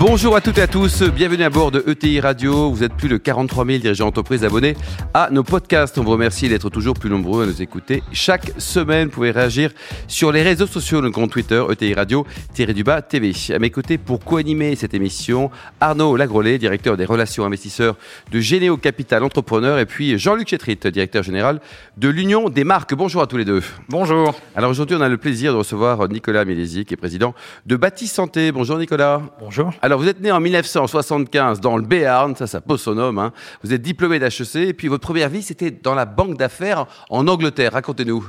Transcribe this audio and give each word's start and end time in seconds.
Bonjour 0.00 0.36
à 0.36 0.40
toutes 0.40 0.58
et 0.58 0.62
à 0.62 0.68
tous, 0.68 1.02
bienvenue 1.02 1.42
à 1.42 1.50
bord 1.50 1.72
de 1.72 1.82
ETI 1.84 2.20
Radio. 2.20 2.70
Vous 2.70 2.84
êtes 2.84 2.94
plus 2.94 3.08
de 3.08 3.16
43 3.16 3.66
000 3.66 3.78
dirigeants 3.78 4.04
d'entreprise 4.04 4.44
abonnés 4.44 4.76
à 5.12 5.28
nos 5.32 5.42
podcasts. 5.42 5.98
On 5.98 6.04
vous 6.04 6.12
remercie 6.12 6.48
d'être 6.48 6.70
toujours 6.70 6.94
plus 6.94 7.10
nombreux 7.10 7.42
à 7.42 7.46
nous 7.46 7.60
écouter. 7.60 8.04
Chaque 8.12 8.52
semaine, 8.58 9.06
vous 9.08 9.14
pouvez 9.14 9.32
réagir 9.32 9.72
sur 10.06 10.30
les 10.30 10.42
réseaux 10.44 10.68
sociaux, 10.68 11.00
le 11.00 11.10
compte 11.10 11.32
Twitter 11.32 11.60
ETI 11.68 11.94
Radio 11.94 12.24
du 12.56 12.84
bas 12.84 13.02
TV. 13.02 13.32
À 13.52 13.58
mes 13.58 13.70
côtés 13.70 13.98
pour 13.98 14.24
co-animer 14.24 14.76
cette 14.76 14.94
émission, 14.94 15.50
Arnaud 15.80 16.14
Lagrolet, 16.16 16.58
directeur 16.58 16.96
des 16.96 17.04
relations 17.04 17.44
investisseurs 17.44 17.96
de 18.30 18.38
Généo 18.38 18.76
Capital 18.76 19.24
Entrepreneur 19.24 19.80
et 19.80 19.86
puis 19.86 20.16
Jean-Luc 20.16 20.46
Chetrit, 20.46 20.76
directeur 20.76 21.24
général 21.24 21.60
de 21.96 22.08
l'Union 22.08 22.50
des 22.50 22.62
marques. 22.62 22.94
Bonjour 22.94 23.20
à 23.20 23.26
tous 23.26 23.36
les 23.36 23.44
deux. 23.44 23.64
Bonjour. 23.88 24.38
Alors 24.54 24.70
aujourd'hui, 24.70 24.94
on 24.96 25.00
a 25.00 25.08
le 25.08 25.18
plaisir 25.18 25.52
de 25.52 25.58
recevoir 25.58 26.08
Nicolas 26.08 26.44
Mélési, 26.44 26.84
qui 26.84 26.94
est 26.94 26.96
président 26.96 27.34
de 27.66 27.74
Bâti 27.74 28.06
Santé. 28.06 28.52
Bonjour 28.52 28.78
Nicolas. 28.78 29.22
Bonjour. 29.40 29.72
Alors, 29.87 29.87
vous 29.96 30.08
êtes 30.08 30.20
né 30.20 30.30
en 30.30 30.40
1975 30.40 31.60
dans 31.60 31.76
le 31.76 31.82
Béarn, 31.82 32.34
ça, 32.36 32.46
ça 32.46 32.60
pose 32.60 32.80
son 32.80 32.94
nom. 32.94 33.16
Hein. 33.18 33.32
Vous 33.62 33.72
êtes 33.72 33.82
diplômé 33.82 34.18
d'HEC, 34.18 34.56
et 34.56 34.72
puis 34.74 34.88
votre 34.88 35.02
première 35.02 35.28
vie, 35.28 35.42
c'était 35.42 35.70
dans 35.70 35.94
la 35.94 36.04
banque 36.04 36.36
d'affaires 36.36 36.86
en 37.10 37.26
Angleterre. 37.28 37.72
Racontez-nous. 37.72 38.28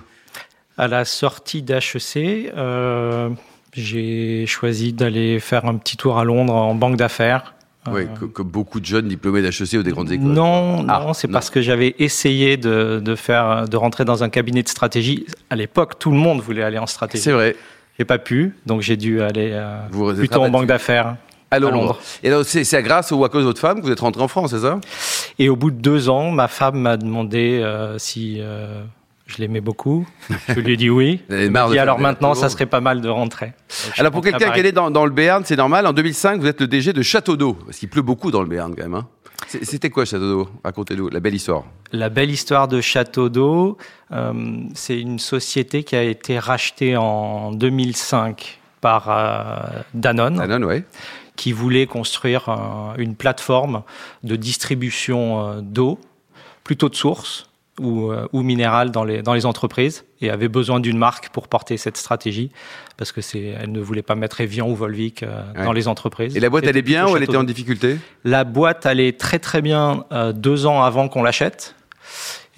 À 0.78 0.88
la 0.88 1.04
sortie 1.06 1.62
d'HEC, 1.62 2.52
euh, 2.56 3.30
j'ai 3.74 4.46
choisi 4.46 4.94
d'aller 4.94 5.40
faire 5.40 5.66
un 5.66 5.76
petit 5.76 5.98
tour 5.98 6.18
à 6.18 6.24
Londres 6.24 6.54
en 6.54 6.76
banque 6.76 6.96
d'affaires. 6.96 7.54
Oui, 7.92 8.04
euh, 8.04 8.28
comme 8.28 8.48
beaucoup 8.48 8.80
de 8.80 8.86
jeunes 8.86 9.08
diplômés 9.08 9.42
d'HEC 9.42 9.74
ou 9.80 9.84
des 9.84 9.92
grandes 9.92 10.12
écoles. 10.12 10.28
Non, 10.28 10.86
ah, 10.88 11.04
non, 11.06 11.14
c'est 11.14 11.28
parce 11.28 11.50
que 11.50 11.62
j'avais 11.62 11.96
essayé 11.98 12.58
de, 12.58 13.02
de, 13.04 13.16
faire, 13.16 13.68
de 13.68 13.78
rentrer 13.78 14.06
dans 14.06 14.24
un 14.24 14.30
cabinet 14.30 14.64
de 14.64 14.70
stratégie. 14.70 15.26
À 15.50 15.56
l'époque, 15.56 15.98
tout 15.98 16.12
le 16.12 16.18
monde 16.18 16.42
voulait 16.42 16.64
aller 16.64 16.78
en 16.78 16.88
stratégie. 16.88 17.24
C'est 17.24 17.32
vrai. 17.32 17.56
J'ai 17.98 18.06
pas 18.06 18.18
pu, 18.18 18.56
donc 18.66 18.82
j'ai 18.82 18.96
dû 18.96 19.22
aller 19.22 19.50
euh, 19.52 20.14
plutôt 20.16 20.42
en 20.42 20.50
banque 20.50 20.68
d'affaires. 20.68 21.18
À 21.52 21.60
Londres. 21.60 22.00
Et 22.24 22.32
c'est 22.44 22.84
grâce 22.84 23.12
ou 23.12 23.24
à 23.24 23.30
cause 23.30 23.42
de 23.42 23.48
votre 23.48 23.60
femme 23.60 23.80
que 23.80 23.86
vous 23.86 23.92
êtes 23.92 24.00
rentré 24.00 24.22
en 24.22 24.28
France, 24.28 24.52
c'est 24.52 24.60
ça? 24.60 24.80
Et 25.40 25.50
au 25.50 25.56
bout 25.56 25.72
de 25.72 25.78
deux 25.78 26.10
ans, 26.10 26.32
ma 26.32 26.48
femme 26.48 26.80
m'a 26.80 26.98
demandé 26.98 27.60
euh, 27.64 27.98
si 27.98 28.38
euh, 28.40 28.84
je 29.26 29.38
l'aimais 29.38 29.62
beaucoup. 29.62 30.08
Je 30.48 30.60
lui 30.60 30.74
ai 30.74 30.78
dit 30.78 30.90
oui. 30.90 31.22
Et 31.30 31.80
alors 31.80 32.00
maintenant, 32.00 32.36
ça 32.36 32.50
serait 32.50 32.68
pas 32.68 32.82
mal 32.82 33.02
de 33.02 33.10
rentrer. 33.10 33.54
alors 33.98 34.12
pour 34.12 34.22
quelqu'un 34.22 34.52
qui 34.52 34.60
est 34.60 34.72
dans, 34.72 34.92
dans 34.92 35.06
le 35.06 35.12
Béarn, 35.12 35.44
c'est 35.44 35.56
normal. 35.56 35.88
En 35.88 35.94
2005, 35.94 36.40
vous 36.40 36.48
êtes 36.48 36.62
le 36.62 36.68
DG 36.68 36.94
de 36.94 37.02
Château 37.02 37.36
d'Eau, 37.36 37.54
parce 37.66 37.78
qu'il 37.78 37.90
pleut 37.90 38.04
beaucoup 38.04 38.30
dans 38.30 38.42
le 38.42 38.48
Béarn 38.48 38.76
quand 38.76 38.84
même. 38.84 38.96
Hein. 38.96 39.08
C'était 39.48 39.90
quoi 39.90 40.06
Château 40.06 40.30
d'Eau? 40.30 40.50
Racontez-nous 40.64 41.10
la 41.10 41.20
belle 41.20 41.34
histoire. 41.34 41.64
La 41.94 42.10
belle 42.10 42.30
histoire 42.30 42.68
de 42.68 42.82
Château 42.82 43.30
d'Eau, 43.30 43.78
euh, 44.12 44.34
c'est 44.76 45.00
une 45.00 45.18
société 45.18 45.84
qui 45.84 45.96
a 45.96 46.04
été 46.04 46.38
rachetée 46.38 46.96
en 46.96 47.52
2005 47.54 48.60
par 48.82 49.72
Danone. 49.94 50.36
Danone, 50.36 50.64
oui 50.64 50.84
qui 51.40 51.54
voulait 51.54 51.88
construire 51.88 52.50
une 52.98 53.16
plateforme 53.16 53.84
de 54.24 54.36
distribution 54.36 55.22
euh, 55.40 55.62
d'eau, 55.62 55.98
plutôt 56.66 56.90
de 56.90 56.96
source 56.96 57.50
ou, 57.80 58.12
euh, 58.12 58.28
ou 58.34 58.42
minérale 58.42 58.92
dans 58.92 59.06
les, 59.06 59.22
dans 59.22 59.34
les 59.34 59.46
entreprises, 59.46 60.04
et 60.20 60.30
avait 60.30 60.50
besoin 60.50 60.82
d'une 60.82 60.98
marque 60.98 61.30
pour 61.30 61.48
porter 61.48 61.78
cette 61.78 61.96
stratégie, 61.96 62.52
parce 62.98 63.14
que 63.14 63.22
c'est, 63.22 63.56
elle 63.58 63.72
ne 63.72 63.80
voulait 63.80 64.02
pas 64.02 64.16
mettre 64.16 64.42
Evian 64.42 64.68
ou 64.68 64.76
Volvic 64.76 65.24
euh, 65.24 65.42
dans 65.64 65.72
les 65.72 65.88
entreprises. 65.88 66.36
Et 66.36 66.42
la 66.42 66.50
boîte 66.50 66.68
allait 66.68 66.82
bien 66.82 67.08
ou 67.08 67.16
elle 67.16 67.24
était 67.24 67.38
en 67.38 67.46
difficulté? 67.46 67.98
La 68.26 68.44
boîte 68.44 68.86
allait 68.86 69.14
très 69.14 69.40
très 69.40 69.62
bien 69.62 70.04
deux 70.36 70.66
ans 70.66 70.84
avant 70.84 71.08
qu'on 71.08 71.24
l'achète. 71.24 71.76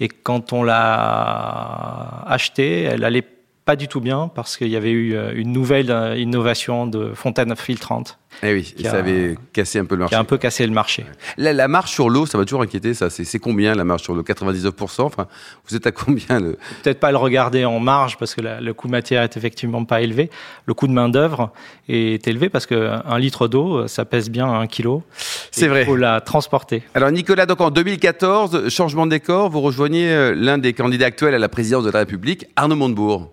Et 0.00 0.08
quand 0.08 0.52
on 0.52 0.64
l'a 0.64 2.24
achetée, 2.26 2.82
elle 2.82 3.04
allait 3.04 3.22
pas 3.64 3.76
du 3.76 3.88
tout 3.88 4.00
bien 4.00 4.28
parce 4.34 4.56
qu'il 4.56 4.68
y 4.68 4.76
avait 4.76 4.90
eu 4.90 5.16
une 5.34 5.52
nouvelle 5.52 6.14
innovation 6.18 6.86
de 6.86 7.12
fontaine 7.14 7.54
filtrante 7.56 8.18
eh 8.42 8.54
oui, 8.54 8.74
ça 8.82 8.98
avait 8.98 9.36
cassé 9.52 9.78
un 9.78 9.84
peu 9.84 9.94
le 9.94 10.00
marché. 10.00 10.10
Qui 10.10 10.16
a 10.16 10.20
un 10.20 10.24
peu 10.24 10.38
cassé 10.38 10.66
le 10.66 10.72
marché. 10.72 11.04
La, 11.36 11.68
marche 11.68 11.92
sur 11.92 12.08
l'eau, 12.08 12.26
ça 12.26 12.38
m'a 12.38 12.44
toujours 12.44 12.62
inquiété, 12.62 12.94
ça. 12.94 13.10
C'est 13.10 13.38
combien 13.38 13.74
la 13.74 13.84
marche 13.84 14.02
sur 14.02 14.14
l'eau? 14.14 14.22
99% 14.22 15.02
Enfin, 15.02 15.26
vous 15.68 15.76
êtes 15.76 15.86
à 15.86 15.92
combien 15.92 16.40
le... 16.40 16.58
Peut-être 16.82 16.98
pas 16.98 17.12
le 17.12 17.18
regarder 17.18 17.64
en 17.64 17.78
marge 17.78 18.16
parce 18.16 18.34
que 18.34 18.40
le 18.40 18.74
coût 18.74 18.88
matière 18.88 19.22
est 19.22 19.36
effectivement 19.36 19.84
pas 19.84 20.00
élevé. 20.00 20.30
Le 20.66 20.74
coût 20.74 20.86
de 20.86 20.92
main-d'œuvre 20.92 21.52
est 21.88 22.26
élevé 22.26 22.48
parce 22.48 22.66
qu'un 22.66 23.18
litre 23.18 23.48
d'eau, 23.48 23.86
ça 23.86 24.04
pèse 24.04 24.30
bien 24.30 24.52
un 24.52 24.66
kilo. 24.66 25.02
C'est 25.50 25.68
vrai. 25.68 25.82
Il 25.82 25.86
faut 25.86 25.96
la 25.96 26.20
transporter. 26.20 26.82
Alors, 26.94 27.10
Nicolas, 27.12 27.46
donc 27.46 27.60
en 27.60 27.70
2014, 27.70 28.68
changement 28.70 29.06
de 29.06 29.12
décor, 29.12 29.50
vous 29.50 29.60
rejoignez 29.60 30.10
euh, 30.10 30.34
l'un 30.34 30.58
des 30.58 30.72
candidats 30.72 31.06
actuels 31.06 31.34
à 31.34 31.38
la 31.38 31.48
présidence 31.48 31.84
de 31.84 31.90
la 31.90 32.00
République, 32.00 32.46
Arnaud 32.56 32.76
Montebourg. 32.76 33.30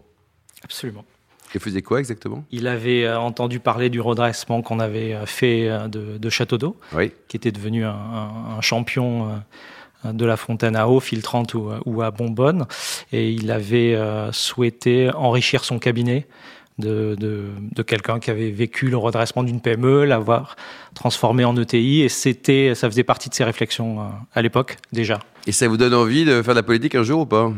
Absolument. 0.69 1.03
Il 1.56 1.59
faisait 1.59 1.81
quoi 1.81 2.00
exactement? 2.00 2.46
Il 2.52 2.68
avait 2.68 3.06
euh, 3.06 3.19
entendu 3.19 3.59
parler 3.59 3.90
du 3.90 4.02
redressement 4.02 4.62
qu'on 4.62 4.80
avait 4.80 5.13
euh, 5.13 5.25
fait 5.25 5.68
euh, 5.68 5.88
de, 5.88 6.30
Château 6.30 6.59
d'eau, 6.59 6.78
qui 7.28 7.38
était 7.38 7.52
devenu 7.52 7.85
un, 7.85 8.62
champion 8.62 9.41
de 10.06 10.25
la 10.25 10.38
fontaine 10.38 10.75
à 10.75 10.88
eau 10.88 11.00
filtrante 11.00 11.56
ou, 11.56 12.02
à 12.02 12.12
bonbonne. 12.12 12.68
Et 13.12 13.31
il 13.31 13.50
avait 13.52 13.97
souhaité 14.31 15.09
enrichir 15.16 15.63
son 15.63 15.79
cabinet 15.79 16.28
de, 16.78 17.16
de, 17.18 17.81
quelqu'un 17.81 18.19
qui 18.19 18.29
avait 18.29 18.52
vécu 18.52 18.90
le 18.90 18.97
redressement 18.97 19.44
d'une 19.44 19.59
PME, 19.59 20.06
l'avoir 20.06 20.56
transformé 20.94 21.46
en 21.46 21.58
ETI. 21.58 22.02
Et 22.02 22.09
c'était, 22.09 22.75
ça 22.75 22.90
faisait 22.90 23.03
partie 23.03 23.29
de 23.29 23.34
ses 23.34 23.44
réflexions 23.44 24.12
à 24.34 24.41
l'époque 24.41 24.78
déjà. 24.94 25.19
Et 25.47 25.52
ça 25.52 25.68
vous 25.68 25.78
donne 25.78 25.96
envie 25.96 26.25
de 26.25 26.44
faire 26.44 26.53
de 26.53 26.59
la 26.59 26.63
politique 26.63 26.94
un 26.96 27.03
jour 27.03 27.22
ou 27.22 27.25
pas? 27.25 27.52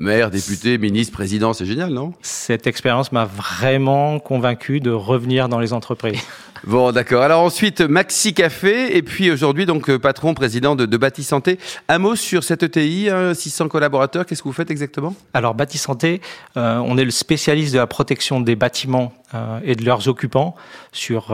Maire, 0.00 0.30
député, 0.30 0.78
ministre, 0.78 1.12
président, 1.12 1.52
c'est 1.52 1.66
génial, 1.66 1.90
non? 1.90 2.12
Cette 2.22 2.68
expérience 2.68 3.10
m'a 3.10 3.24
vraiment 3.24 4.20
convaincu 4.20 4.78
de 4.78 4.92
revenir 4.92 5.48
dans 5.48 5.58
les 5.58 5.72
entreprises. 5.72 6.20
Bon, 6.64 6.90
d'accord. 6.90 7.22
Alors 7.22 7.42
ensuite, 7.42 7.80
Maxi 7.82 8.34
Café, 8.34 8.96
et 8.96 9.02
puis 9.02 9.30
aujourd'hui, 9.30 9.64
donc 9.64 9.88
euh, 9.88 9.98
patron, 10.00 10.34
président 10.34 10.74
de, 10.74 10.86
de 10.86 10.96
Bâti 10.96 11.22
Santé. 11.22 11.56
Un 11.86 11.98
mot 11.98 12.16
sur 12.16 12.42
cette 12.42 12.64
ETI, 12.64 13.08
600 13.32 13.64
hein, 13.64 13.68
collaborateurs, 13.68 14.26
qu'est-ce 14.26 14.42
que 14.42 14.48
vous 14.48 14.52
faites 14.52 14.72
exactement? 14.72 15.14
Alors, 15.34 15.54
Bâti 15.54 15.78
Santé, 15.78 16.20
euh, 16.56 16.78
on 16.78 16.98
est 16.98 17.04
le 17.04 17.12
spécialiste 17.12 17.74
de 17.74 17.78
la 17.78 17.86
protection 17.86 18.40
des 18.40 18.56
bâtiments 18.56 19.12
euh, 19.34 19.60
et 19.62 19.76
de 19.76 19.84
leurs 19.84 20.08
occupants 20.08 20.56
sur 20.90 21.28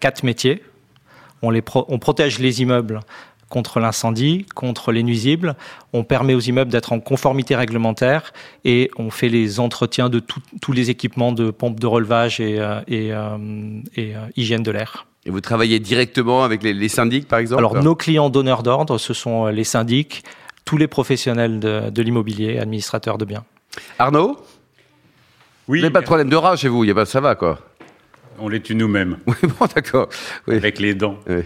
quatre 0.00 0.22
métiers. 0.22 0.62
On, 1.42 1.50
les 1.50 1.62
on 1.74 1.98
protège 1.98 2.38
les 2.38 2.62
immeubles 2.62 3.00
contre 3.52 3.80
l'incendie, 3.80 4.46
contre 4.54 4.92
les 4.92 5.02
nuisibles. 5.02 5.56
On 5.92 6.04
permet 6.04 6.32
aux 6.32 6.40
immeubles 6.40 6.70
d'être 6.70 6.94
en 6.94 7.00
conformité 7.00 7.54
réglementaire 7.54 8.32
et 8.64 8.90
on 8.96 9.10
fait 9.10 9.28
les 9.28 9.60
entretiens 9.60 10.08
de 10.08 10.20
tous 10.62 10.72
les 10.72 10.88
équipements 10.88 11.32
de 11.32 11.50
pompes 11.50 11.78
de 11.78 11.86
relevage 11.86 12.40
et, 12.40 12.58
euh, 12.58 12.80
et, 12.88 13.12
euh, 13.12 13.36
et 13.94 14.16
euh, 14.16 14.20
hygiène 14.36 14.62
de 14.62 14.70
l'air. 14.70 15.06
Et 15.26 15.30
vous 15.30 15.42
travaillez 15.42 15.80
directement 15.80 16.44
avec 16.44 16.62
les, 16.62 16.88
syndics, 16.88 17.28
par 17.28 17.40
exemple? 17.40 17.58
Alors, 17.58 17.82
nos 17.82 17.94
clients 17.94 18.30
donneurs 18.30 18.62
d'ordre, 18.62 18.96
ce 18.96 19.12
sont 19.12 19.46
les 19.48 19.64
syndics, 19.64 20.24
tous 20.64 20.78
les 20.78 20.88
professionnels 20.88 21.60
de, 21.60 22.02
l'immobilier, 22.02 22.58
administrateurs 22.58 23.18
de 23.18 23.26
biens. 23.26 23.44
Arnaud? 23.98 24.38
Oui. 25.68 25.78
Vous 25.78 25.82
n'avez 25.82 25.92
pas 25.92 26.00
de 26.00 26.06
problème 26.06 26.30
de 26.30 26.36
rage 26.36 26.60
chez 26.60 26.68
vous, 26.68 26.86
ça 27.04 27.20
va, 27.20 27.34
quoi? 27.34 27.58
On 28.38 28.48
les 28.48 28.62
tue 28.62 28.74
nous-mêmes. 28.74 29.18
Oui, 29.26 29.34
bon, 29.42 29.66
d'accord. 29.72 30.08
Avec 30.48 30.80
les 30.80 30.94
dents. 30.94 31.18
Oui. 31.28 31.42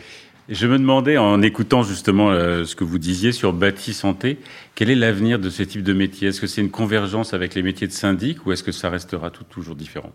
Je 0.48 0.68
me 0.68 0.78
demandais, 0.78 1.18
en 1.18 1.42
écoutant 1.42 1.82
justement 1.82 2.30
euh, 2.30 2.64
ce 2.64 2.76
que 2.76 2.84
vous 2.84 2.98
disiez 2.98 3.32
sur 3.32 3.52
bâti 3.52 3.92
santé, 3.92 4.38
quel 4.76 4.90
est 4.90 4.94
l'avenir 4.94 5.40
de 5.40 5.50
ce 5.50 5.64
type 5.64 5.82
de 5.82 5.92
métier? 5.92 6.28
Est-ce 6.28 6.40
que 6.40 6.46
c'est 6.46 6.60
une 6.60 6.70
convergence 6.70 7.34
avec 7.34 7.56
les 7.56 7.62
métiers 7.62 7.88
de 7.88 7.92
syndic 7.92 8.46
ou 8.46 8.52
est-ce 8.52 8.62
que 8.62 8.70
ça 8.70 8.88
restera 8.88 9.30
tout 9.30 9.42
toujours 9.42 9.74
différent? 9.74 10.12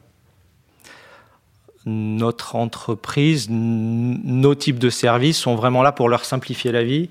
Notre 1.85 2.55
entreprise, 2.55 3.49
nos 3.49 4.55
types 4.55 4.79
de 4.79 4.89
services 4.89 5.37
sont 5.37 5.55
vraiment 5.55 5.83
là 5.83 5.91
pour 5.91 6.07
leur 6.07 6.23
simplifier 6.23 6.71
la 6.71 6.83
vie. 6.83 7.09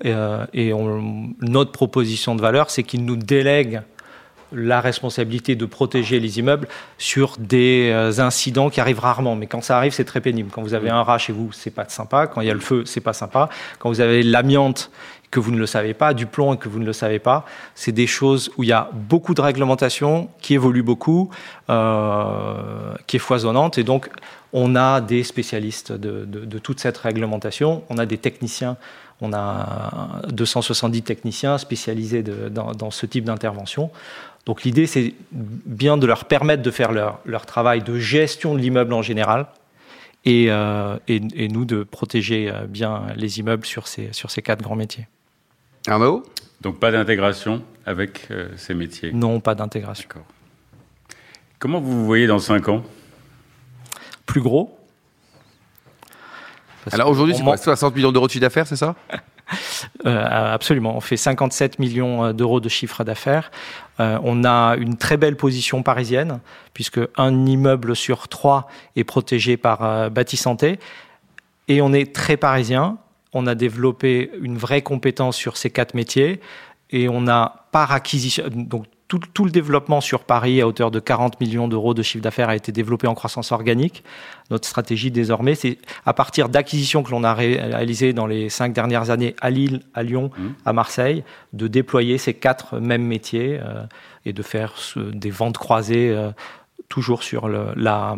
Et, 0.00 0.12
euh, 0.12 0.46
et 0.54 0.72
notre 1.40 1.70
proposition 1.70 2.34
de 2.34 2.40
valeur, 2.40 2.70
c'est 2.70 2.82
qu'ils 2.82 3.04
nous 3.04 3.16
délèguent 3.16 3.82
la 4.54 4.80
responsabilité 4.80 5.56
de 5.56 5.66
protéger 5.66 6.20
les 6.20 6.38
immeubles 6.38 6.68
sur 6.98 7.36
des 7.38 7.90
euh, 7.92 8.20
incidents 8.20 8.70
qui 8.70 8.80
arrivent 8.80 9.00
rarement. 9.00 9.36
Mais 9.36 9.46
quand 9.46 9.62
ça 9.62 9.76
arrive, 9.76 9.92
c'est 9.92 10.04
très 10.04 10.20
pénible. 10.20 10.50
Quand 10.52 10.62
vous 10.62 10.74
avez 10.74 10.90
un 10.90 11.02
rat 11.02 11.18
chez 11.18 11.32
vous, 11.32 11.52
c'est 11.52 11.70
pas 11.70 11.88
sympa. 11.88 12.26
Quand 12.26 12.40
il 12.40 12.46
y 12.46 12.50
a 12.50 12.54
le 12.54 12.60
feu, 12.60 12.84
c'est 12.86 13.00
pas 13.00 13.12
sympa. 13.12 13.48
Quand 13.78 13.88
vous 13.88 14.00
avez 14.00 14.22
l'amiante 14.22 14.90
que 15.30 15.40
vous 15.40 15.50
ne 15.50 15.58
le 15.58 15.66
savez 15.66 15.94
pas, 15.94 16.14
du 16.14 16.26
plomb 16.26 16.54
et 16.54 16.58
que 16.58 16.68
vous 16.68 16.78
ne 16.78 16.86
le 16.86 16.92
savez 16.92 17.18
pas, 17.18 17.44
c'est 17.74 17.90
des 17.90 18.06
choses 18.06 18.52
où 18.56 18.62
il 18.62 18.68
y 18.68 18.72
a 18.72 18.88
beaucoup 18.92 19.34
de 19.34 19.40
réglementation 19.40 20.28
qui 20.40 20.54
évolue 20.54 20.84
beaucoup, 20.84 21.28
euh, 21.70 22.94
qui 23.08 23.16
est 23.16 23.18
foisonnante. 23.18 23.76
Et 23.76 23.82
donc, 23.82 24.08
on 24.52 24.76
a 24.76 25.00
des 25.00 25.24
spécialistes 25.24 25.90
de, 25.90 26.58
toute 26.60 26.78
cette 26.78 26.96
réglementation. 26.98 27.82
On 27.90 27.98
a 27.98 28.06
des 28.06 28.18
techniciens 28.18 28.76
on 29.20 29.32
a 29.32 30.22
270 30.28 31.02
techniciens 31.02 31.56
spécialisés 31.56 32.22
dans, 32.22 32.72
dans, 32.72 32.90
ce 32.90 33.06
type 33.06 33.24
d'intervention. 33.24 33.90
Donc 34.46 34.62
l'idée, 34.62 34.86
c'est 34.86 35.14
bien 35.32 35.96
de 35.96 36.06
leur 36.06 36.26
permettre 36.26 36.62
de 36.62 36.70
faire 36.70 36.92
leur, 36.92 37.20
leur 37.24 37.46
travail 37.46 37.82
de 37.82 37.98
gestion 37.98 38.54
de 38.54 38.58
l'immeuble 38.60 38.92
en 38.92 39.02
général 39.02 39.46
et, 40.26 40.46
et, 41.08 41.48
nous 41.48 41.64
de 41.64 41.82
protéger 41.82 42.52
bien 42.68 43.06
les 43.16 43.40
immeubles 43.40 43.66
sur 43.66 43.86
ces, 43.88 44.12
sur 44.12 44.30
ces 44.30 44.42
quatre 44.42 44.62
grands 44.62 44.76
métiers. 44.76 45.06
Arnaud? 45.86 46.22
Donc 46.60 46.78
pas 46.78 46.90
d'intégration 46.90 47.62
avec 47.84 48.28
ces 48.56 48.74
métiers? 48.74 49.12
Non, 49.12 49.40
pas 49.40 49.54
d'intégration. 49.54 50.08
Comment 51.58 51.80
vous 51.80 51.92
vous 51.92 52.04
voyez 52.04 52.26
dans 52.26 52.38
5 52.38 52.68
ans? 52.68 52.82
Plus 54.26 54.42
gros. 54.42 54.78
Alors 56.92 57.08
aujourd'hui, 57.08 57.34
c'est 57.34 57.56
60 57.56 57.96
millions 57.96 58.12
d'euros 58.12 58.26
de 58.26 58.32
chiffre 58.32 58.42
d'affaires, 58.42 58.66
c'est 58.66 58.76
ça? 58.76 58.94
euh, 59.12 59.16
absolument. 60.04 60.96
On 60.96 61.00
fait 61.00 61.16
57 61.16 61.78
millions 61.78 62.24
euh, 62.24 62.32
d'euros 62.32 62.60
de 62.60 62.68
chiffre 62.68 63.04
d'affaires. 63.04 63.50
Euh, 64.00 64.18
on 64.22 64.44
a 64.44 64.76
une 64.76 64.96
très 64.96 65.16
belle 65.16 65.36
position 65.36 65.82
parisienne, 65.82 66.40
puisque 66.72 67.00
un 67.16 67.46
immeuble 67.46 67.94
sur 67.94 68.28
trois 68.28 68.68
est 68.96 69.04
protégé 69.04 69.56
par 69.56 70.10
Bâti 70.10 70.36
Santé. 70.36 70.78
Et 71.68 71.80
on 71.80 71.92
est 71.92 72.14
très 72.14 72.36
parisien. 72.36 72.98
On 73.32 73.46
a 73.46 73.54
développé 73.54 74.30
une 74.40 74.56
vraie 74.56 74.82
compétence 74.82 75.36
sur 75.36 75.56
ces 75.56 75.70
quatre 75.70 75.94
métiers. 75.94 76.40
Et 76.90 77.08
on 77.08 77.26
a 77.28 77.66
par 77.72 77.92
acquisition, 77.92 78.44
donc 78.48 78.86
tout, 79.08 79.44
le 79.44 79.50
développement 79.50 80.00
sur 80.00 80.24
Paris 80.24 80.60
à 80.60 80.66
hauteur 80.66 80.90
de 80.90 80.98
40 80.98 81.40
millions 81.40 81.68
d'euros 81.68 81.94
de 81.94 82.02
chiffre 82.02 82.22
d'affaires 82.22 82.48
a 82.48 82.56
été 82.56 82.72
développé 82.72 83.06
en 83.06 83.14
croissance 83.14 83.52
organique. 83.52 84.02
Notre 84.50 84.66
stratégie 84.66 85.10
désormais, 85.10 85.54
c'est 85.54 85.78
à 86.06 86.14
partir 86.14 86.48
d'acquisitions 86.48 87.02
que 87.02 87.10
l'on 87.10 87.22
a 87.22 87.34
réalisées 87.34 88.12
dans 88.12 88.26
les 88.26 88.48
cinq 88.48 88.72
dernières 88.72 89.10
années 89.10 89.36
à 89.40 89.50
Lille, 89.50 89.82
à 89.94 90.02
Lyon, 90.02 90.30
mmh. 90.36 90.42
à 90.64 90.72
Marseille, 90.72 91.24
de 91.52 91.68
déployer 91.68 92.18
ces 92.18 92.34
quatre 92.34 92.78
mêmes 92.80 93.04
métiers 93.04 93.60
euh, 93.62 93.84
et 94.24 94.32
de 94.32 94.42
faire 94.42 94.74
des 94.96 95.30
ventes 95.30 95.58
croisées 95.58 96.10
euh, 96.10 96.30
toujours 96.88 97.22
sur 97.22 97.48
la, 97.48 98.16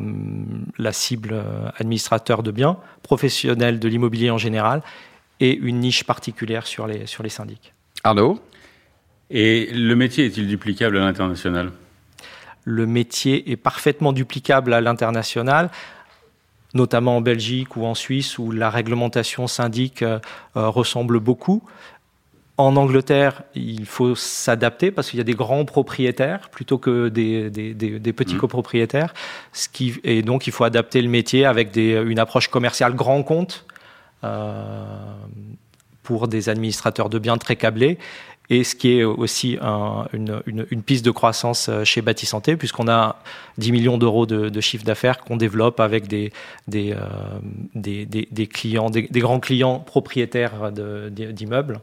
la 0.78 0.92
cible 0.92 1.30
euh, 1.32 1.68
administrateur 1.78 2.42
de 2.42 2.50
biens, 2.50 2.78
professionnel 3.02 3.78
de 3.78 3.88
l'immobilier 3.88 4.30
en 4.30 4.38
général 4.38 4.82
et 5.40 5.54
une 5.54 5.80
niche 5.80 6.04
particulière 6.04 6.66
sur 6.66 6.86
les, 6.86 7.06
sur 7.06 7.22
les 7.22 7.28
syndics. 7.28 7.74
Arnaud? 8.04 8.40
Et 9.30 9.70
le 9.72 9.94
métier 9.96 10.26
est-il 10.26 10.46
duplicable 10.46 10.96
à 10.98 11.00
l'international? 11.00 11.72
Le 12.64 12.86
métier 12.86 13.50
est 13.50 13.56
parfaitement 13.56 14.12
duplicable 14.12 14.72
à 14.72 14.80
l'international 14.80 15.70
notamment 16.76 17.16
en 17.16 17.20
Belgique 17.20 17.76
ou 17.76 17.84
en 17.84 17.94
Suisse, 17.94 18.38
où 18.38 18.52
la 18.52 18.70
réglementation 18.70 19.48
syndique 19.48 20.02
euh, 20.02 20.20
euh, 20.56 20.68
ressemble 20.68 21.18
beaucoup. 21.18 21.62
En 22.58 22.76
Angleterre, 22.76 23.42
il 23.54 23.84
faut 23.84 24.14
s'adapter 24.14 24.90
parce 24.90 25.10
qu'il 25.10 25.18
y 25.18 25.20
a 25.20 25.24
des 25.24 25.34
grands 25.34 25.66
propriétaires 25.66 26.48
plutôt 26.48 26.78
que 26.78 27.08
des, 27.08 27.50
petits 28.12 28.34
mmh. 28.34 28.38
copropriétaires. 28.38 29.12
Ce 29.52 29.68
qui, 29.68 29.94
et 30.04 30.22
donc, 30.22 30.46
il 30.46 30.54
faut 30.54 30.64
adapter 30.64 31.02
le 31.02 31.08
métier 31.08 31.44
avec 31.44 31.76
une 31.76 32.18
approche 32.18 32.48
commerciale 32.48 32.94
grand 32.94 33.22
compte 33.22 33.66
euh, 34.24 34.84
pour 36.02 36.28
des 36.28 36.48
administrateurs 36.48 37.10
de 37.10 37.18
biens 37.18 37.36
très 37.36 37.56
câblés 37.56 37.98
et 38.50 38.64
ce 38.64 38.74
qui 38.74 38.98
est 38.98 39.04
aussi 39.04 39.58
une, 40.12 40.82
piste 40.84 41.04
de 41.04 41.10
croissance 41.10 41.68
euh, 41.68 41.84
chez 41.84 42.02
Bâti 42.02 42.26
Santé, 42.26 42.56
puisqu'on 42.56 42.88
a 42.88 43.16
10 43.58 43.72
millions 43.72 43.98
d'euros 43.98 44.26
de, 44.26 44.60
chiffre 44.60 44.84
d'affaires 44.84 45.18
qu'on 45.20 45.36
développe 45.36 45.80
avec 45.80 46.06
des, 46.06 46.32
euh, 46.74 48.46
clients, 48.52 48.90
des, 48.90 49.08
grands 49.20 49.40
clients 49.40 49.78
propriétaires 49.80 50.72
d'immeubles. 50.72 51.80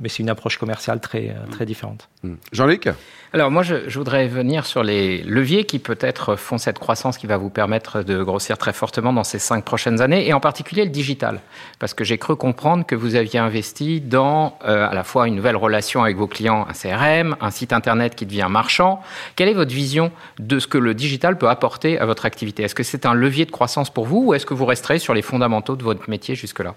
Mais 0.00 0.08
c'est 0.08 0.22
une 0.22 0.30
approche 0.30 0.58
commerciale 0.58 1.00
très, 1.00 1.30
euh, 1.30 1.50
très 1.50 1.66
différente. 1.66 2.08
Hmm. 2.22 2.34
Jean-Luc 2.52 2.88
Alors 3.32 3.50
moi, 3.50 3.62
je, 3.62 3.98
voudrais 3.98 4.28
venir 4.28 4.66
sur 4.66 4.82
les 4.82 5.22
leviers 5.22 5.64
qui 5.64 5.78
peut-être 5.78 6.36
font 6.36 6.58
cette 6.58 6.78
croissance 6.78 7.16
qui 7.16 7.26
va 7.26 7.36
vous 7.36 7.50
permettre 7.50 8.02
de 8.02 8.22
grossir 8.22 8.58
très 8.58 8.72
fortement 8.72 9.12
dans 9.12 9.24
ces 9.24 9.38
cinq 9.38 9.64
prochaines 9.64 10.00
années, 10.00 10.28
et 10.28 10.32
en 10.32 10.40
particulier 10.40 10.84
le 10.84 10.90
digital. 10.90 11.40
Parce 11.78 11.94
que 11.94 12.04
j'ai 12.04 12.18
cru 12.18 12.36
comprendre 12.36 12.84
que 12.84 12.94
vous 12.94 13.14
aviez 13.14 13.38
investi 13.38 14.00
dans 14.00 14.58
euh, 14.64 14.88
à 14.88 14.94
la 14.94 15.04
fois 15.04 15.28
une 15.28 15.34
nouvelle 15.34 15.56
relation 15.56 16.02
avec 16.02 16.16
vos 16.16 16.26
clients, 16.26 16.66
un 16.68 16.72
CRM, 16.72 17.36
un 17.40 17.50
site 17.50 17.72
Internet 17.72 18.14
qui 18.14 18.26
devient 18.26 18.48
marchand. 18.50 19.00
Quelle 19.36 19.48
est 19.48 19.54
votre 19.54 19.72
vision 19.72 20.12
de 20.38 20.58
ce 20.58 20.66
que 20.66 20.78
le 20.78 20.94
digital 20.94 21.38
peut 21.38 21.48
apporter 21.48 21.98
à 21.98 22.06
votre 22.06 22.26
activité? 22.26 22.64
Est-ce 22.64 22.74
que 22.74 22.82
c'est 22.82 23.06
un 23.06 23.14
levier 23.14 23.46
de 23.46 23.50
croissance 23.50 23.90
pour 23.90 24.06
vous, 24.06 24.24
ou 24.26 24.34
est-ce 24.34 24.46
que 24.46 24.54
vous 24.54 24.66
resterez 24.66 24.98
sur 24.98 25.14
les 25.14 25.22
fondamentaux 25.22 25.76
de 25.76 25.82
votre 25.82 26.10
métier 26.10 26.34
jusque-là? 26.34 26.74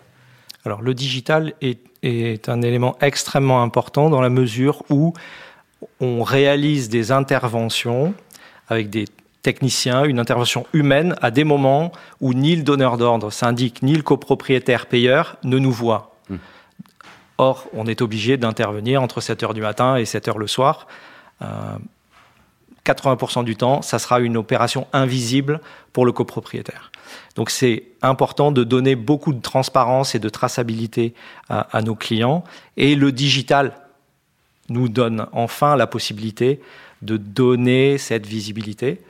Alors 0.66 0.82
le 0.82 0.94
digital 0.94 1.54
est, 1.62 2.50
un 2.50 2.62
élément 2.62 2.98
extrêmement 3.02 3.62
important 3.64 4.10
dans 4.10 4.22
la 4.22 4.30
mesure 4.30 4.84
où 4.90 5.14
on 6.00 6.24
réalise 6.24 6.90
des 6.90 7.12
interventions 7.12 8.14
avec 8.70 8.90
des 8.90 9.06
techniciens, 9.42 10.06
une 10.06 10.20
intervention 10.20 10.66
humaine 10.74 11.16
à 11.22 11.32
des 11.32 11.44
moments 11.44 11.92
où 12.22 12.34
ni 12.34 12.56
le 12.56 12.64
donneur 12.64 12.98
d'ordre 12.98 13.30
syndic 13.30 13.84
ni 13.84 13.94
le 13.96 14.02
copropriétaire 14.02 14.86
payeur 14.86 15.38
ne 15.44 15.60
nous 15.60 15.72
voit. 15.72 16.16
Hmm. 16.30 16.38
Or, 17.38 17.68
on 17.74 17.86
est 17.86 18.02
obligé 18.02 18.38
d'intervenir 18.38 19.02
entre 19.02 19.20
7 19.20 19.44
heures 19.44 19.54
du 19.54 19.62
matin 19.62 19.98
et 19.98 20.06
7 20.06 20.30
heures 20.30 20.38
le 20.38 20.48
soir. 20.48 20.88
80% 22.86 23.40
euh, 23.40 23.44
du 23.44 23.58
temps, 23.58 23.82
ça 23.82 24.00
sera 24.00 24.22
une 24.22 24.38
opération 24.38 24.88
invisible 24.94 25.60
pour 25.92 26.06
le 26.06 26.14
copropriétaire. 26.14 26.93
Donc 27.36 27.50
c'est 27.50 27.84
important 28.02 28.52
de 28.52 28.64
donner 28.64 28.96
beaucoup 28.96 29.34
de 29.34 29.42
transparence 29.42 30.16
et 30.16 30.20
de 30.20 30.30
traçabilité 30.30 31.14
à, 31.50 31.82
nos 31.82 31.96
clients. 31.96 32.44
Et 32.78 32.96
le 32.96 33.12
digital 33.12 33.76
nous 34.70 34.90
donne 34.90 35.28
enfin 35.32 35.76
la 35.76 35.88
possibilité 35.88 36.62
de 37.02 37.18
donner 37.18 37.98
cette 37.98 38.26
visibilité, 38.26 39.02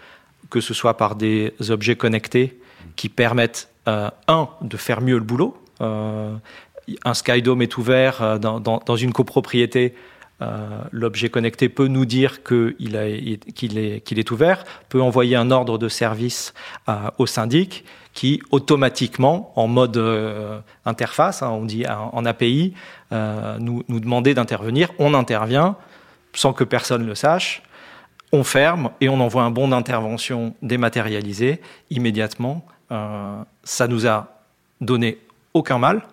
que 0.49 0.61
ce 0.61 0.73
soit 0.73 0.97
par 0.97 1.15
des 1.15 1.53
objets 1.69 1.95
connectés 1.95 2.59
qui 2.95 3.09
permettent, 3.09 3.69
euh, 3.87 4.09
un, 4.27 4.49
de 4.61 4.77
faire 4.77 5.01
mieux 5.01 5.17
le 5.17 5.23
boulot. 5.23 5.57
Euh, 5.81 6.35
un 7.05 7.13
Skydome 7.13 7.61
est 7.61 7.77
ouvert 7.77 8.21
euh, 8.21 8.37
dans, 8.37 8.95
une 8.95 9.13
copropriété. 9.13 9.95
L'objet 10.91 11.29
connecté 11.29 11.69
peut 11.69 11.87
nous 11.87 12.05
dire 12.05 12.43
qu'il 12.43 12.95
est, 12.95 14.31
ouvert, 14.31 14.63
peut 14.89 15.01
envoyer 15.01 15.35
un 15.35 15.51
ordre 15.51 15.77
de 15.77 15.87
service 15.87 16.53
au 17.17 17.25
syndic 17.25 17.85
qui 18.13 18.41
automatiquement, 18.51 19.51
en 19.55 19.67
mode 19.67 19.97
euh, 19.97 20.59
interface, 20.85 21.41
hein, 21.41 21.49
on 21.49 21.65
dit 21.65 21.85
en 21.87 22.25
API, 22.25 22.73
euh, 23.11 23.57
nous, 23.59 23.83
nous 23.87 23.99
demander 23.99 24.33
d'intervenir. 24.33 24.89
On 24.99 25.13
intervient 25.13 25.75
sans 26.33 26.53
que 26.53 26.63
personne 26.63 27.05
le 27.05 27.15
sache. 27.15 27.63
On 28.31 28.43
ferme 28.43 28.91
et 29.01 29.09
on 29.09 29.19
envoie 29.19 29.43
un 29.43 29.51
bon 29.51 29.67
d'intervention 29.67 30.55
dématérialisé 30.61 31.61
immédiatement. 31.89 32.65
Euh, 32.91 33.41
ça 33.63 33.87
nous 33.87 34.07
a 34.07 34.27
donné 34.81 35.19
aucun 35.53 35.77
mal, 35.77 36.03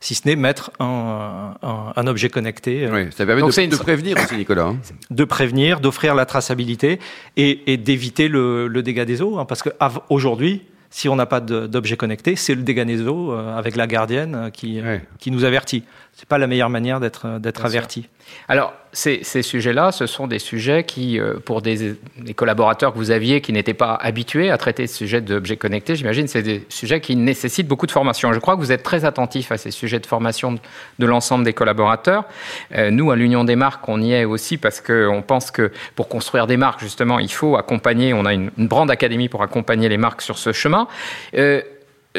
si 0.00 0.14
ce 0.14 0.26
n'est 0.26 0.36
mettre 0.36 0.70
un, 0.80 1.54
un, 1.62 2.06
objet 2.06 2.30
connecté. 2.30 2.88
Oui, 2.90 3.08
ça 3.14 3.26
permet 3.26 3.42
de, 3.42 3.76
prévenir 3.76 4.16
aussi, 4.16 4.36
Nicolas. 4.36 4.64
Hein. 4.64 4.78
De 5.10 5.24
prévenir, 5.24 5.80
d'offrir 5.80 6.14
la 6.14 6.24
traçabilité 6.24 6.98
et, 7.36 7.72
et 7.72 7.76
d'éviter 7.76 8.28
le, 8.28 8.66
le, 8.66 8.82
dégât 8.82 9.04
des 9.04 9.20
eaux. 9.20 9.38
Hein, 9.38 9.44
parce 9.44 9.62
qu'aujourd'hui, 9.62 10.62
si 10.90 11.08
on 11.08 11.16
n'a 11.16 11.26
pas 11.26 11.40
d'objet 11.40 11.96
connecté, 11.96 12.34
c'est 12.34 12.54
le 12.54 12.62
dégât 12.62 12.84
des 12.84 13.06
eaux 13.06 13.32
avec 13.32 13.76
la 13.76 13.86
gardienne 13.86 14.34
euh, 14.34 14.50
qui, 14.50 14.80
euh, 14.80 14.98
qui 15.18 15.30
nous 15.30 15.44
avertit. 15.44 15.84
C'est 16.20 16.28
pas 16.28 16.36
la 16.36 16.46
meilleure 16.46 16.68
manière 16.68 17.00
d'être 17.00 17.24
euh, 17.24 17.38
d'être 17.38 17.64
averti. 17.64 18.06
Alors, 18.46 18.74
ces, 18.92 19.20
ces 19.24 19.40
sujets-là, 19.40 19.90
ce 19.90 20.04
sont 20.04 20.26
des 20.26 20.38
sujets 20.38 20.84
qui, 20.84 21.18
pour 21.46 21.62
des, 21.62 21.96
collaborateurs 22.36 22.92
que 22.92 22.98
vous 22.98 23.10
aviez 23.10 23.40
qui 23.40 23.52
n'étaient 23.52 23.74
pas 23.74 23.94
habitués 23.94 24.50
à 24.50 24.58
traiter 24.58 24.86
ce 24.86 24.98
sujet 24.98 25.20
d'objets 25.20 25.56
connectés, 25.56 25.96
j'imagine, 25.96 26.28
c'est 26.28 26.42
des 26.42 26.64
sujets 26.68 27.00
qui 27.00 27.16
nécessitent 27.16 27.66
beaucoup 27.66 27.86
de 27.86 27.92
formation. 27.92 28.32
Je 28.32 28.38
crois 28.38 28.54
que 28.54 28.60
vous 28.60 28.70
êtes 28.70 28.82
très 28.82 29.04
attentif 29.04 29.50
à 29.50 29.56
ces 29.56 29.70
sujets 29.72 29.98
de 29.98 30.06
formation 30.06 30.58
de, 30.98 31.06
l'ensemble 31.06 31.44
des 31.44 31.54
collaborateurs. 31.54 32.24
nous, 32.90 33.10
à 33.10 33.16
l'Union 33.16 33.42
des 33.42 33.56
marques, 33.56 33.88
on 33.88 34.00
y 34.00 34.12
est 34.12 34.24
aussi 34.24 34.58
parce 34.58 34.80
qu'on 34.80 35.22
pense 35.26 35.50
que 35.50 35.72
pour 35.96 36.08
construire 36.08 36.46
des 36.46 36.56
marques, 36.56 36.80
justement, 36.80 37.18
il 37.18 37.32
faut 37.32 37.56
accompagner, 37.56 38.12
on 38.12 38.26
a 38.26 38.34
une, 38.34 38.50
une 38.58 38.68
brand 38.68 38.88
académie 38.90 39.28
pour 39.28 39.42
accompagner 39.42 39.88
les 39.88 39.98
marques 39.98 40.22
sur 40.22 40.38
ce 40.38 40.52
chemin. 40.52 40.86
Euh, 41.36 41.62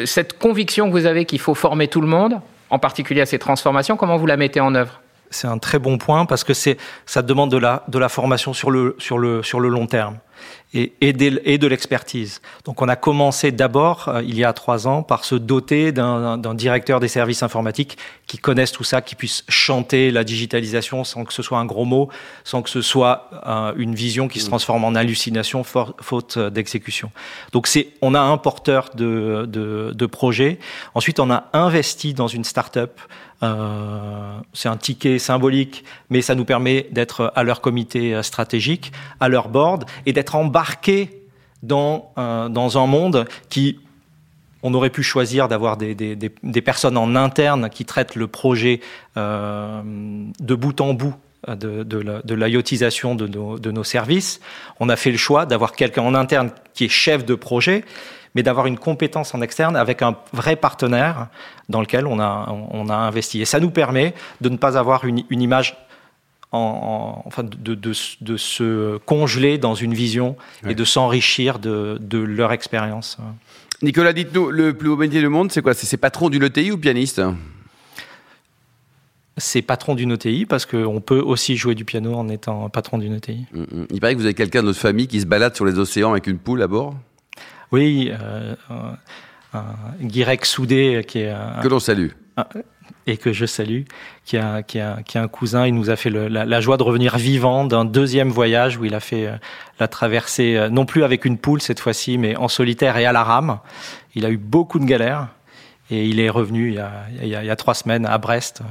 cette 0.05 0.38
conviction 0.38 0.88
que 0.88 0.91
vous 0.91 1.05
avez 1.05 1.25
qu'il 1.25 1.39
faut 1.39 1.55
former 1.55 1.88
tout 1.88 2.01
le 2.01 2.08
monde, 2.08 2.39
en 2.72 2.80
particulier 2.80 3.22
à 3.22 3.25
ces 3.25 3.38
transformations, 3.38 3.98
comment 3.98 4.18
vous 4.18 4.25
la 4.25 4.38
mettez 4.38 4.62
en 4.62 4.74
œuvre? 4.74 5.01
C'est 5.30 5.48
un 5.48 5.60
très 5.60 5.78
bon 5.78 5.98
point 5.98 6.25
parce 6.25 6.44
que 6.44 6.54
ça 6.54 7.22
demande 7.22 7.51
de 7.51 7.58
la, 7.58 7.84
de 7.88 8.00
la 8.00 8.10
formation 8.10 8.54
sur 8.54 8.72
le, 8.72 8.96
sur, 8.98 9.18
le, 9.18 9.44
sur 9.44 9.60
le 9.60 9.70
long 9.70 9.86
terme 9.86 10.18
et, 10.74 10.93
et, 11.01 11.13
de 11.13 11.67
l'expertise. 11.67 12.41
Donc 12.65 12.81
on 12.81 12.88
a 12.88 12.95
commencé 12.95 13.51
d'abord, 13.51 14.07
euh, 14.07 14.21
il 14.24 14.38
y 14.38 14.45
a 14.45 14.53
trois 14.53 14.88
ans, 14.88 15.03
par 15.03 15.25
se 15.25 15.36
doter 15.36 15.91
d'un 15.91 16.55
directeur 16.55 17.00
des 17.00 17.07
services 17.07 17.43
informatiques 17.43 17.98
qui 18.27 18.38
connaisse 18.38 18.71
tout 18.71 18.83
ça, 18.83 19.01
qui 19.01 19.15
puisse 19.15 19.43
chanter 19.50 20.12
la 20.12 20.24
digitalisation 20.24 21.03
sans 21.03 21.25
que 21.25 21.33
ce 21.33 21.43
soit 21.43 21.60
un 21.60 21.65
gros 21.65 21.86
mot, 21.86 22.10
sans 22.43 22.62
que 22.62 22.69
ce 22.69 22.81
soit 22.81 23.29
euh, 23.45 23.74
une 23.75 23.95
vision 23.95 24.27
qui 24.27 24.39
se 24.39 24.45
mmh. 24.45 24.50
transforme 24.50 24.86
en 24.86 24.95
hallucination 24.95 25.63
faute 25.63 26.38
d'exécution. 26.38 27.12
Donc 27.51 27.67
c'est, 27.67 27.88
on 28.01 28.13
a 28.13 28.21
un 28.21 28.38
porteur 28.38 28.89
de, 28.95 29.45
de, 29.48 29.91
de 29.93 30.05
projet. 30.05 30.60
Ensuite, 30.95 31.19
on 31.19 31.29
a 31.29 31.50
investi 31.53 32.13
dans 32.13 32.27
une 32.27 32.43
start-up 32.43 33.00
euh, 33.43 34.38
c'est 34.53 34.69
un 34.69 34.77
ticket 34.77 35.17
symbolique, 35.17 35.83
mais 36.10 36.21
ça 36.21 36.36
nous 36.36 36.45
permet 36.45 36.88
d'être 36.91 37.31
à 37.36 37.43
leur 37.43 37.62
comité 37.62 38.21
stratégique, 38.21 38.91
à 39.19 39.29
leur 39.29 39.50
board, 39.50 39.86
et 40.05 40.13
d'être 40.13 40.30
embarqués 40.35 41.21
dans, 41.63 42.11
euh, 42.17 42.50
dans 42.50 42.77
un 42.77 42.88
monde 42.88 43.27
qui 43.50 43.79
on 44.63 44.73
aurait 44.73 44.89
pu 44.89 45.03
choisir 45.03 45.47
d'avoir 45.47 45.77
des, 45.77 45.95
des, 45.95 46.15
des, 46.15 46.61
personnes 46.61 46.97
en 46.97 47.15
interne 47.15 47.69
qui 47.69 47.83
traitent 47.83 48.15
le 48.15 48.27
projet 48.27 48.79
euh, 49.17 49.81
de 50.39 50.55
bout 50.55 50.79
en 50.81 50.93
bout 50.93 51.15
de, 51.47 51.81
de 51.83 52.35
l'IoTisation 52.35 53.15
de, 53.15 53.25
nos, 53.25 53.57
de 53.57 53.71
nos 53.71 53.83
services. 53.83 54.39
On 54.79 54.89
a 54.89 54.95
fait 54.95 55.09
le 55.09 55.17
choix 55.17 55.47
d'avoir 55.47 55.71
quelqu'un 55.71 56.03
en 56.03 56.13
interne 56.13 56.51
qui 56.75 56.85
est 56.85 56.89
chef 56.89 57.25
de 57.25 57.33
projet, 57.33 57.83
mais 58.35 58.43
d'avoir 58.43 58.67
une 58.67 58.77
compétence 58.77 59.33
en 59.33 59.41
externe 59.41 59.75
avec 59.75 60.03
un 60.03 60.15
vrai 60.33 60.55
partenaire 60.55 61.29
dans 61.67 61.81
lequel 61.81 62.05
on 62.05 62.19
a, 62.19 62.47
on 62.69 62.88
a 62.89 62.95
investi. 62.95 63.41
Et 63.41 63.45
ça 63.45 63.59
nous 63.59 63.71
permet 63.71 64.13
de 64.41 64.50
ne 64.50 64.57
pas 64.57 64.77
avoir 64.77 65.05
une, 65.05 65.23
une 65.31 65.41
image 65.41 65.75
en, 66.51 67.22
enfin 67.25 67.43
de, 67.43 67.75
de, 67.75 67.93
de, 68.22 68.38
se 68.38 68.98
congeler 68.98 69.58
dans 69.58 69.75
une 69.75 69.93
vision 69.93 70.36
et 70.67 70.75
de 70.75 70.84
s'enrichir 70.84 71.60
de, 71.60 71.98
de, 72.01 72.17
leur 72.17 72.51
expérience. 72.51 73.17
Nicolas, 73.81 74.13
dites-nous, 74.13 74.51
le 74.51 74.74
plus 74.74 74.89
beau 74.89 74.98
métier 74.98 75.22
du 75.22 75.29
monde, 75.29 75.51
c'est 75.51 75.62
quoi? 75.62 75.74
C'est 75.74 75.98
patron 75.98 76.29
d'une 76.29 76.43
ETI 76.43 76.72
ou 76.72 76.77
pianiste? 76.77 77.22
C'est 79.38 79.62
patron 79.62 79.96
d'une 79.96 80.12
ETI 80.12 80.46
parce 80.46 80.65
qu'on 80.65 81.00
peut 81.00 81.20
aussi 81.20 81.55
jouer 81.55 81.74
du 81.74 81.86
piano 81.86 82.13
en 82.13 82.27
étant 82.27 82.70
patron 82.70 82.98
d'une 82.98 83.13
ETI. 83.13 83.46
Mm, 83.53 83.62
mm. 83.62 83.88
Il 83.89 84.00
paraît 84.01 84.13
que 84.13 84.20
vous 84.20 84.25
avez 84.25 84.34
quelqu'un 84.34 84.62
de 84.62 84.67
notre 84.67 84.79
famille 84.79 85.08
qui 85.08 85.22
se 85.22 85.25
balade 85.25 85.55
sur 85.55 85.65
les 85.65 85.79
océans 85.79 86.12
avec 86.12 86.27
une 86.27 86.38
poule 86.38 86.62
à 86.62 86.67
bord 86.67 86.96
Oui, 87.72 88.12
euh, 88.12 88.55
un 89.53 89.63
Guirec 90.01 90.46
Soudé 90.46 91.03
qui 91.08 91.20
est... 91.20 91.34
que 91.63 91.67
l'on 91.70 91.79
salue 91.79 92.10
et 93.07 93.17
que 93.17 93.33
je 93.33 93.45
salue, 93.45 93.81
qui 94.25 94.38
a, 94.38 94.63
qui 94.63 94.79
a, 94.79 95.01
qui 95.03 95.17
a 95.17 95.21
un 95.21 95.27
cousin. 95.27 95.67
Il 95.67 95.75
nous 95.75 95.89
a 95.89 95.95
fait 95.95 96.10
le, 96.10 96.27
la, 96.27 96.45
la, 96.45 96.62
joie 96.62 96.77
de 96.77 96.83
revenir 96.83 97.17
vivant 97.17 97.65
d'un 97.65 97.86
deuxième 97.86 98.29
voyage 98.29 98.77
où 98.77 98.86
il 98.86 98.93
a 98.93 99.00
fait 99.00 99.27
euh, 99.27 99.36
la 99.79 99.88
traversée, 99.88 100.57
euh, 100.57 100.69
non 100.69 100.86
plus 100.86 101.03
avec 101.03 101.25
une 101.25 101.38
poule 101.38 101.62
cette 101.62 101.79
fois-ci, 101.79 102.17
mais 102.17 102.36
en 102.36 102.48
solitaire 102.48 102.98
et 102.98 103.05
à 103.05 103.12
la 103.12 103.24
rame. 103.24 103.60
Il 104.15 104.25
a 104.25 104.29
eu 104.29 104.38
beaucoup 104.38 104.79
de 104.79 104.86
galères 104.86 105.27
et 105.89 106.05
il 106.05 106.19
est 106.19 106.29
revenu 106.29 106.69
il 106.69 106.75
y 106.75 106.79
a, 106.79 106.91
il 107.21 107.27
y 107.27 107.36
a, 107.36 107.43
il 107.43 107.48
y 107.48 107.51
a 107.51 107.55
trois 107.55 107.74
semaines 107.74 108.05
à 108.05 108.17
Brest. 108.17 108.62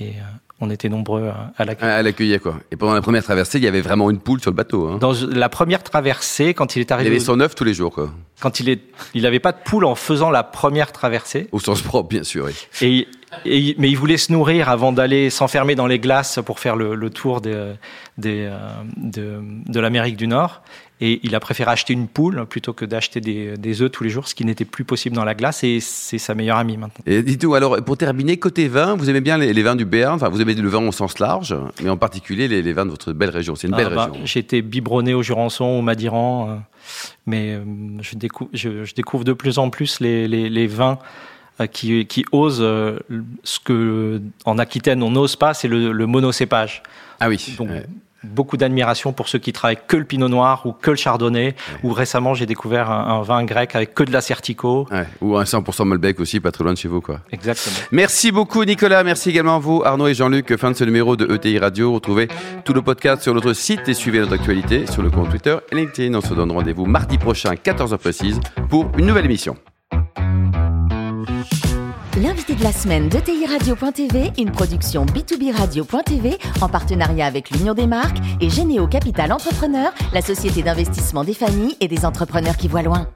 Et 0.00 0.08
euh, 0.08 0.22
on 0.60 0.70
était 0.70 0.88
nombreux 0.88 1.30
à 1.56 1.64
l'accueillir. 1.64 1.94
À 1.94 2.02
l'accueillir, 2.02 2.40
quoi. 2.40 2.56
Et 2.70 2.76
pendant 2.76 2.94
la 2.94 3.02
première 3.02 3.22
traversée, 3.22 3.58
il 3.58 3.64
y 3.64 3.68
avait 3.68 3.80
vraiment 3.80 4.10
une 4.10 4.18
poule 4.18 4.40
sur 4.40 4.50
le 4.50 4.56
bateau. 4.56 4.88
Hein. 4.88 4.98
Dans 4.98 5.12
la 5.28 5.48
première 5.48 5.82
traversée, 5.82 6.54
quand 6.54 6.76
il 6.76 6.80
est 6.80 6.92
arrivé. 6.92 7.10
Il 7.10 7.12
avait 7.12 7.24
son 7.24 7.40
œuf 7.40 7.54
tous 7.54 7.64
les 7.64 7.74
jours, 7.74 7.92
quoi. 7.92 8.10
Quand 8.40 8.60
il 8.60 8.68
est, 8.68 8.80
il 9.14 9.22
n'avait 9.22 9.40
pas 9.40 9.52
de 9.52 9.58
poule 9.64 9.84
en 9.84 9.94
faisant 9.94 10.30
la 10.30 10.42
première 10.42 10.92
traversée. 10.92 11.48
Au 11.52 11.60
sens 11.60 11.82
propre, 11.82 12.08
bien 12.08 12.24
sûr. 12.24 12.46
Oui. 12.46 12.54
Et, 12.82 13.08
et, 13.44 13.74
mais 13.78 13.90
il 13.90 13.96
voulait 13.96 14.16
se 14.16 14.32
nourrir 14.32 14.68
avant 14.68 14.92
d'aller 14.92 15.30
s'enfermer 15.30 15.74
dans 15.74 15.86
les 15.86 15.98
glaces 15.98 16.40
pour 16.44 16.60
faire 16.60 16.76
le, 16.76 16.94
le 16.94 17.10
tour 17.10 17.40
des, 17.40 17.74
des, 18.18 18.48
euh, 18.50 18.58
de, 18.96 19.40
de 19.66 19.80
l'Amérique 19.80 20.16
du 20.16 20.26
Nord. 20.26 20.62
Et 21.00 21.20
il 21.24 21.34
a 21.34 21.40
préféré 21.40 21.72
acheter 21.72 21.92
une 21.92 22.06
poule 22.06 22.46
plutôt 22.46 22.72
que 22.72 22.84
d'acheter 22.84 23.20
des, 23.20 23.56
des 23.56 23.82
œufs 23.82 23.90
tous 23.90 24.04
les 24.04 24.10
jours, 24.10 24.28
ce 24.28 24.34
qui 24.34 24.44
n'était 24.44 24.64
plus 24.64 24.84
possible 24.84 25.16
dans 25.16 25.24
la 25.24 25.34
glace. 25.34 25.64
Et 25.64 25.80
c'est 25.80 26.18
sa 26.18 26.34
meilleure 26.34 26.56
amie 26.56 26.76
maintenant. 26.76 27.02
Et 27.04 27.22
dites-nous, 27.22 27.54
alors 27.54 27.82
pour 27.84 27.96
terminer, 27.96 28.36
côté 28.36 28.68
vin, 28.68 28.94
vous 28.94 29.10
aimez 29.10 29.20
bien 29.20 29.36
les, 29.36 29.52
les, 29.52 29.62
vins 29.62 29.74
du 29.74 29.84
Béarn? 29.84 30.14
Enfin, 30.14 30.28
vous 30.28 30.40
aimez 30.40 30.54
le 30.54 30.68
vin 30.68 30.86
au 30.86 30.92
sens 30.92 31.18
large, 31.18 31.54
mais 31.82 31.90
en 31.90 31.96
particulier 31.96 32.46
les, 32.46 32.62
les 32.62 32.72
vins 32.72 32.86
de 32.86 32.90
votre 32.90 33.12
belle 33.12 33.30
région. 33.30 33.56
C'est 33.56 33.66
une 33.66 33.74
belle 33.74 33.88
ah 33.90 33.94
bah, 33.94 34.04
région. 34.06 34.24
J'ai 34.24 34.40
été 34.40 34.62
biberonné 34.62 35.14
au 35.14 35.22
Jurançon, 35.22 35.64
au 35.64 35.82
Madiran, 35.82 36.48
euh, 36.48 36.54
mais 37.26 37.54
euh, 37.54 37.64
je, 38.00 38.14
découvre, 38.14 38.50
je, 38.52 38.84
je, 38.84 38.94
découvre 38.94 39.24
de 39.24 39.32
plus 39.32 39.58
en 39.58 39.70
plus 39.70 39.98
les, 40.00 40.66
vins 40.68 40.98
qui, 41.72 42.06
qui 42.06 42.24
osent 42.32 42.58
euh, 42.60 42.98
ce 43.42 43.60
que 43.60 44.20
en 44.44 44.58
Aquitaine 44.58 45.02
on 45.02 45.10
n'ose 45.10 45.36
pas, 45.36 45.54
c'est 45.54 45.68
le, 45.68 45.92
le 45.92 46.06
monocépage. 46.06 46.82
Ah 47.20 47.28
oui. 47.28 47.54
Donc, 47.58 47.70
ouais 47.70 47.86
beaucoup 48.24 48.56
d'admiration 48.56 49.12
pour 49.12 49.28
ceux 49.28 49.38
qui 49.38 49.52
travaillent 49.52 49.78
que 49.86 49.96
le 49.96 50.04
pinot 50.04 50.28
noir 50.28 50.62
ou 50.66 50.72
que 50.72 50.90
le 50.90 50.96
chardonnay. 50.96 51.46
Ouais. 51.46 51.54
Ou 51.82 51.92
récemment, 51.92 52.34
j'ai 52.34 52.46
découvert 52.46 52.90
un, 52.90 53.18
un, 53.18 53.22
vin 53.22 53.44
grec 53.44 53.76
avec 53.76 53.94
que 53.94 54.02
de 54.02 54.12
la 54.12 54.20
certico. 54.20 54.86
Ouais. 54.90 55.06
Ou 55.20 55.36
un 55.36 55.44
100% 55.44 55.84
Malbec 55.84 56.20
aussi, 56.20 56.40
pas 56.40 56.50
très 56.50 56.64
loin 56.64 56.72
de 56.72 56.78
chez 56.78 56.88
vous, 56.88 57.00
quoi. 57.00 57.20
Exactement. 57.30 57.76
Merci 57.92 58.32
beaucoup, 58.32 58.64
Nicolas. 58.64 59.04
Merci 59.04 59.30
également 59.30 59.56
à 59.56 59.60
vous, 59.60 59.82
Arnaud 59.84 60.08
et 60.08 60.14
Jean-Luc. 60.14 60.56
Fin 60.56 60.70
de 60.70 60.76
ce 60.76 60.84
numéro 60.84 61.16
de 61.16 61.32
ETI 61.32 61.58
Radio. 61.58 61.92
Retrouvez 61.92 62.28
tout 62.64 62.72
le 62.72 62.82
podcast 62.82 63.22
sur 63.22 63.34
notre 63.34 63.52
site 63.52 63.88
et 63.88 63.94
suivez 63.94 64.20
notre 64.20 64.34
actualité 64.34 64.86
sur 64.86 65.02
le 65.02 65.10
compte 65.10 65.30
Twitter 65.30 65.56
et 65.70 65.74
LinkedIn. 65.74 66.14
On 66.14 66.20
se 66.20 66.34
donne 66.34 66.50
rendez-vous 66.50 66.86
mardi 66.86 67.18
prochain, 67.18 67.54
14h 67.54 67.98
précise, 67.98 68.40
pour 68.68 68.90
une 68.96 69.06
nouvelle 69.06 69.24
émission. 69.24 69.56
L'invité 72.24 72.54
de 72.54 72.62
la 72.62 72.72
semaine 72.72 73.10
de 73.10 73.18
TI 73.18 73.44
Radio.tv, 73.44 74.32
une 74.38 74.50
production 74.50 75.04
B2B 75.04 75.54
Radio.tv 75.54 76.38
en 76.62 76.70
partenariat 76.70 77.26
avec 77.26 77.50
l'Union 77.50 77.74
des 77.74 77.86
marques 77.86 78.16
et 78.40 78.48
Généo 78.48 78.86
Capital 78.86 79.30
Entrepreneur, 79.30 79.92
la 80.14 80.22
société 80.22 80.62
d'investissement 80.62 81.22
des 81.22 81.34
familles 81.34 81.76
et 81.82 81.88
des 81.88 82.06
entrepreneurs 82.06 82.56
qui 82.56 82.66
voient 82.66 82.80
loin. 82.80 83.08